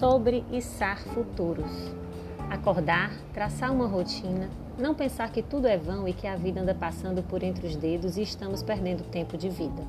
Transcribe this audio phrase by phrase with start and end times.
[0.00, 1.92] sobre içar futuros.
[2.48, 4.48] Acordar, traçar uma rotina,
[4.78, 7.76] não pensar que tudo é vão e que a vida anda passando por entre os
[7.76, 9.82] dedos e estamos perdendo tempo de vida.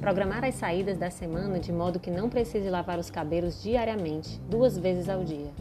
[0.00, 4.76] Programar as saídas da semana de modo que não precise lavar os cabelos diariamente, duas
[4.76, 5.52] vezes ao dia.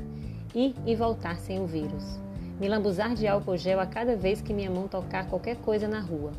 [0.55, 2.19] Ir e voltar sem o vírus.
[2.59, 5.99] Me lambuzar de álcool gel a cada vez que minha mão tocar qualquer coisa na
[5.99, 6.31] rua.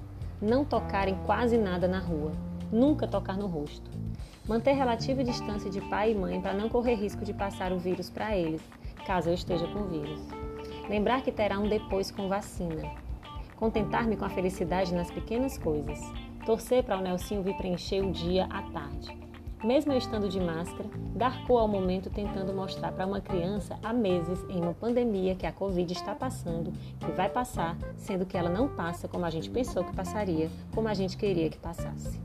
[0.43, 2.33] Não tocar em quase nada na rua.
[2.71, 3.91] Nunca tocar no rosto.
[4.47, 8.11] Manter relativa distância de pai e mãe para não correr risco de passar o vírus
[8.11, 8.63] para eles,
[9.07, 10.21] caso eu esteja com vírus.
[10.89, 12.91] Lembrar que terá um depois com vacina.
[13.57, 15.99] Contentar-me com a felicidade nas pequenas coisas.
[16.45, 19.17] Torcer para o Nelsinho vir preencher o dia à tarde.
[19.65, 23.93] Mesmo eu estando de máscara, dar cor ao momento tentando mostrar para uma criança há
[23.93, 28.49] meses em uma pandemia que a Covid está passando, que vai passar, sendo que ela
[28.49, 32.21] não passa como a gente pensou que passaria, como a gente queria que passasse.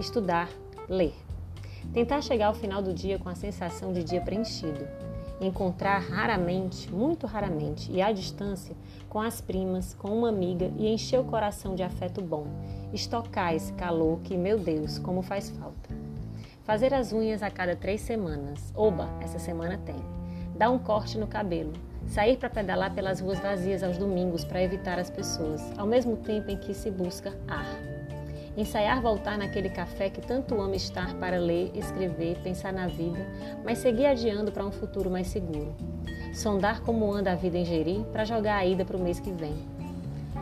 [0.00, 0.48] Estudar,
[0.88, 1.14] ler.
[1.92, 4.88] Tentar chegar ao final do dia com a sensação de dia preenchido.
[5.38, 8.74] Encontrar raramente, muito raramente e à distância,
[9.10, 12.46] com as primas, com uma amiga e encher o coração de afeto bom.
[12.94, 15.90] Estocar esse calor que, meu Deus, como faz falta.
[16.64, 18.72] Fazer as unhas a cada três semanas.
[18.74, 20.02] Oba, essa semana tem.
[20.56, 21.74] Dar um corte no cabelo.
[22.06, 26.50] Sair para pedalar pelas ruas vazias aos domingos para evitar as pessoas, ao mesmo tempo
[26.50, 27.99] em que se busca ar.
[28.56, 33.24] Ensaiar voltar naquele café que tanto amo estar para ler, escrever, pensar na vida,
[33.64, 35.72] mas seguir adiando para um futuro mais seguro.
[36.34, 39.30] Sondar como anda a vida em Jeri para jogar a ida para o mês que
[39.30, 39.54] vem.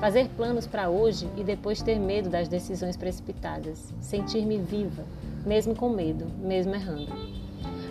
[0.00, 3.92] Fazer planos para hoje e depois ter medo das decisões precipitadas.
[4.00, 5.04] Sentir-me viva,
[5.44, 7.12] mesmo com medo, mesmo errando.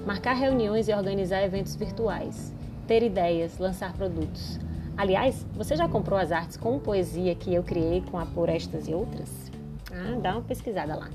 [0.05, 2.53] Marcar reuniões e organizar eventos virtuais.
[2.87, 4.59] Ter ideias, lançar produtos.
[4.95, 8.87] Aliás, você já comprou as artes com poesia que eu criei com a Por Estas
[8.87, 9.46] e Outras?
[9.91, 11.09] Ah, dá uma pesquisada lá.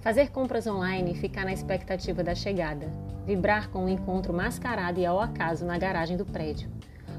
[0.00, 2.90] Fazer compras online e ficar na expectativa da chegada.
[3.26, 6.70] Vibrar com o um encontro mascarado e ao acaso na garagem do prédio.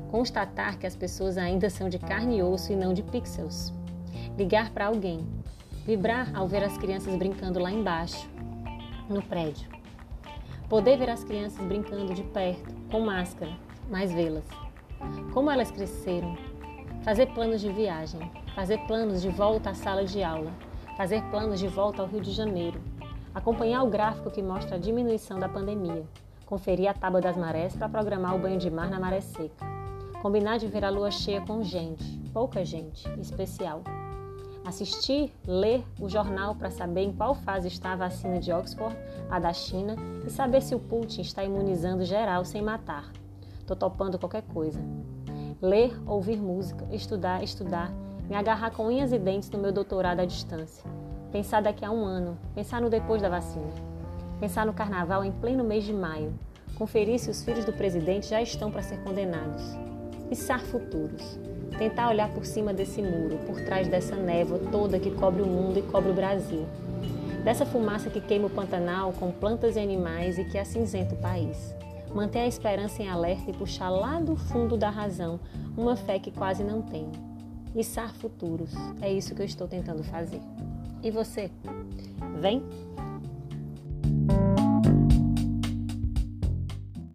[0.10, 3.72] Constatar que as pessoas ainda são de carne e osso e não de pixels.
[4.38, 5.26] Ligar para alguém.
[5.86, 8.30] Vibrar ao ver as crianças brincando lá embaixo,
[9.10, 9.70] no prédio.
[10.68, 13.52] Poder ver as crianças brincando de perto, com máscara,
[13.90, 14.46] mas vê-las.
[15.34, 16.36] Como elas cresceram.
[17.04, 18.22] Fazer planos de viagem.
[18.54, 20.52] Fazer planos de volta à sala de aula,
[20.98, 22.82] fazer planos de volta ao Rio de Janeiro,
[23.34, 26.04] acompanhar o gráfico que mostra a diminuição da pandemia,
[26.46, 29.66] conferir a tábua das marés para programar o banho de mar na maré seca,
[30.22, 32.04] combinar de ver a lua cheia com gente,
[32.34, 33.82] pouca gente, especial.
[34.66, 38.96] Assistir, ler o jornal para saber em qual fase está a vacina de Oxford,
[39.30, 39.96] a da China,
[40.28, 43.12] e saber se o Putin está imunizando geral sem matar.
[43.66, 44.80] Tô topando qualquer coisa.
[45.62, 47.94] Ler, ouvir música, estudar, estudar
[48.32, 50.90] me agarrar com unhas e dentes no meu doutorado à distância,
[51.34, 53.68] pensar daqui a um ano, pensar no depois da vacina,
[54.40, 56.34] pensar no carnaval em pleno mês de maio,
[56.76, 59.62] conferir se os filhos do presidente já estão para ser condenados,
[60.32, 61.38] içar futuros,
[61.78, 65.78] tentar olhar por cima desse muro, por trás dessa névoa toda que cobre o mundo
[65.78, 66.66] e cobre o Brasil,
[67.44, 71.76] dessa fumaça que queima o Pantanal com plantas e animais e que acinzenta o país.
[72.14, 75.40] Manter a esperança em alerta e puxar lá do fundo da razão
[75.78, 77.12] uma fé que quase não tenho
[77.76, 78.72] içar futuros.
[79.02, 80.42] É isso que eu estou tentando fazer.
[81.02, 81.50] E você?
[82.40, 82.64] Vem?